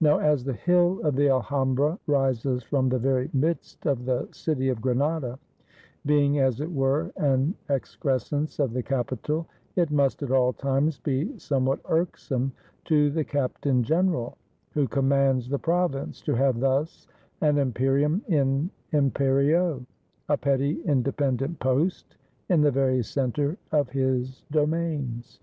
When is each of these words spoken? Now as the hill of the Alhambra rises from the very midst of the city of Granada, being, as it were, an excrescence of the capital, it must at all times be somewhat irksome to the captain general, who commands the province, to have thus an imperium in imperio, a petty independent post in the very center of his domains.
Now 0.00 0.20
as 0.20 0.44
the 0.44 0.52
hill 0.52 1.00
of 1.02 1.16
the 1.16 1.28
Alhambra 1.28 1.98
rises 2.06 2.62
from 2.62 2.88
the 2.88 3.00
very 3.00 3.28
midst 3.32 3.84
of 3.84 4.04
the 4.04 4.28
city 4.30 4.68
of 4.68 4.80
Granada, 4.80 5.40
being, 6.06 6.38
as 6.38 6.60
it 6.60 6.70
were, 6.72 7.10
an 7.16 7.52
excrescence 7.68 8.60
of 8.60 8.72
the 8.72 8.84
capital, 8.84 9.48
it 9.74 9.90
must 9.90 10.22
at 10.22 10.30
all 10.30 10.52
times 10.52 11.00
be 11.00 11.36
somewhat 11.36 11.80
irksome 11.86 12.52
to 12.84 13.10
the 13.10 13.24
captain 13.24 13.82
general, 13.82 14.38
who 14.70 14.86
commands 14.86 15.48
the 15.48 15.58
province, 15.58 16.22
to 16.22 16.34
have 16.36 16.60
thus 16.60 17.08
an 17.40 17.58
imperium 17.58 18.22
in 18.28 18.70
imperio, 18.92 19.84
a 20.28 20.36
petty 20.36 20.80
independent 20.82 21.58
post 21.58 22.14
in 22.48 22.60
the 22.60 22.70
very 22.70 23.02
center 23.02 23.58
of 23.72 23.88
his 23.90 24.44
domains. 24.52 25.40